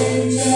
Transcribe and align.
Amen. 0.00 0.49